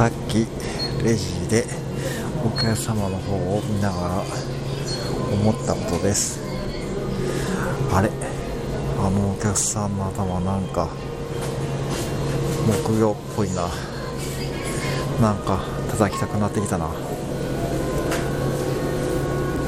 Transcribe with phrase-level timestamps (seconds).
[0.00, 0.46] さっき
[1.04, 1.66] レジで
[2.42, 4.24] お客様の方を見ながら
[5.30, 6.40] 思ったことです。
[7.92, 8.10] あれ？
[8.98, 10.88] あのお客さんの頭なんか
[12.66, 13.68] 木魚っぽいな。
[15.20, 16.88] なんか叩きたくなってきたな。